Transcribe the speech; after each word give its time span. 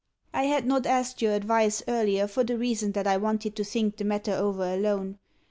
I 0.33 0.45
had 0.45 0.65
not 0.65 0.87
asked 0.87 1.21
your 1.21 1.35
advice 1.35 1.83
earlier 1.87 2.25
for 2.27 2.43
the 2.43 2.57
reason 2.57 2.93
that 2.93 3.05
I 3.05 3.17
wanted 3.17 3.55
to 3.57 3.63
think 3.63 3.97
the 3.97 4.03
matter 4.03 4.33
over 4.33 4.63
alone. 4.63 5.19